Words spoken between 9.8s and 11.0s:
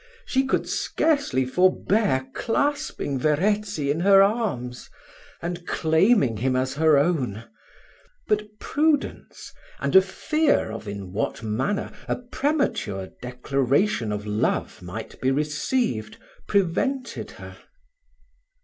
a fear of